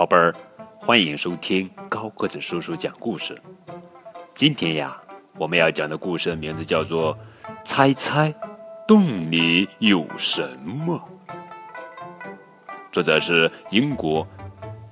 [0.00, 0.34] 宝贝儿，
[0.78, 3.38] 欢迎收听高个子叔叔讲故事。
[4.34, 4.98] 今天呀，
[5.36, 7.14] 我们要讲的故事名字叫做
[7.64, 8.34] 《猜猜
[8.88, 10.98] 洞里有什么》，
[12.90, 14.26] 作者是英国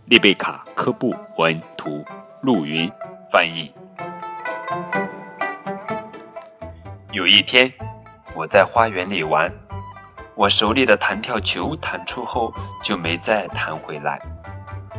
[0.05, 2.05] 丽贝卡·科布文图，
[2.43, 2.93] 陆云
[3.33, 3.73] 翻译。
[7.13, 7.73] 有一天，
[8.35, 9.51] 我在花园里玩。
[10.35, 12.53] 我手里的弹跳球弹出后
[12.85, 14.21] 就没再弹回来，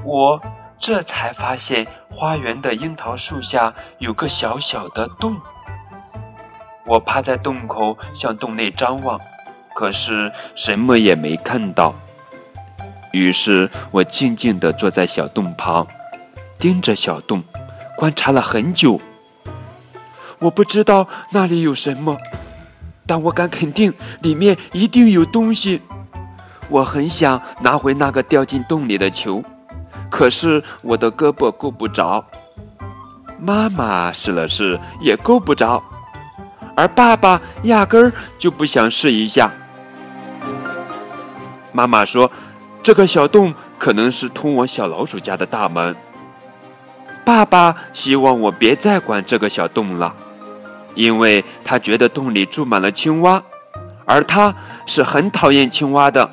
[0.03, 0.41] 我
[0.79, 5.35] 这才发现花园的樱桃树下有个小小的洞。
[6.85, 9.19] 我趴在洞口向洞内张望，
[9.75, 11.93] 可是什么也没看到。
[13.11, 15.85] 于是我静静地坐在小洞旁，
[16.57, 17.43] 盯着小洞，
[17.95, 18.99] 观察了很久。
[20.39, 22.17] 我不知道那里有什么。
[23.05, 23.91] 但我敢肯定，
[24.21, 25.81] 里面一定有东西。
[26.69, 29.43] 我很想拿回那个掉进洞里的球，
[30.19, 32.21] 可是我的胳膊够不着。
[33.39, 35.81] 妈妈试了试，也够不着，
[36.75, 39.49] 而爸爸压根儿就不想试一下。
[41.71, 42.29] 妈妈说
[42.83, 45.95] ：“这个小洞可能是通往小老鼠家的大门。”
[47.23, 50.13] 爸爸希望我别再管这个小洞了。
[50.95, 53.41] 因为他觉得洞里住满了青蛙，
[54.03, 54.53] 而他
[54.85, 56.29] 是很讨厌青蛙的。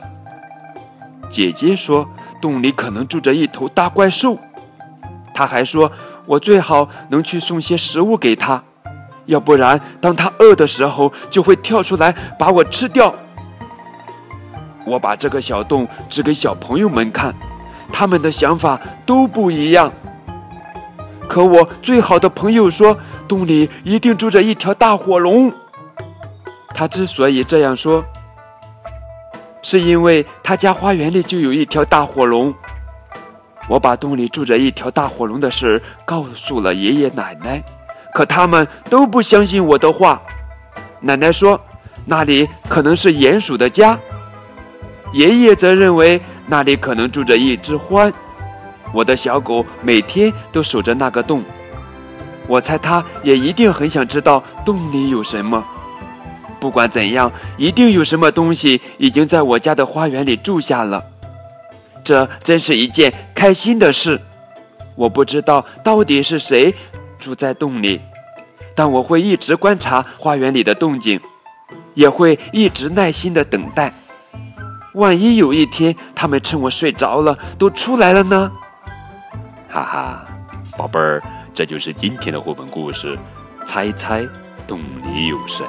[1.31, 2.09] 姐姐说，
[2.41, 4.39] 洞里可能住着一头大怪兽。
[5.35, 5.91] 他还说，
[6.25, 8.63] 我最好能去送些食物给他，
[9.27, 13.15] 要不然当他饿的时候，就会跳出来把我吃掉。
[14.85, 17.35] 我把这个小洞指给小朋友们看，
[17.93, 19.93] 他们的想法都不一样。
[21.29, 25.53] 可我最好的朋友说，洞里一定住着一条大火龙。
[26.69, 28.05] 他之所以这样说，
[29.69, 32.55] 是因为他家花园里就有一条大火龙。
[33.67, 37.61] 我把洞里住着一条大火龙的事告诉了爷爷奶奶，
[38.15, 40.23] 可他们都不相信我的话。
[41.01, 41.61] 奶奶说，
[42.05, 43.99] 那里可能是鼹鼠的家。
[45.13, 48.13] 爷爷则认为那里可能住着一只獾。
[48.93, 51.43] 我的小狗每天都守着那个洞，
[52.47, 55.67] 我猜它也一定很想知道洞里有什么。
[56.59, 61.03] 不管怎样，一定有什么东西已经在我家的花园里住下了。
[62.03, 64.21] 这真是一件开心的事。
[64.95, 66.75] 我不知道到底是谁
[67.19, 68.01] 住在洞里，
[68.75, 71.21] 但我会一直观察花园里的动静，
[71.95, 73.93] 也会一直耐心的等待。
[74.95, 78.51] 万一有一天他们趁我睡着了都出来了呢？
[79.69, 80.25] 哈哈，
[80.79, 81.23] 宝贝儿，
[81.53, 83.19] 这就是今天的绘本故事。
[83.67, 84.27] 猜猜
[84.67, 85.67] 洞里有谁？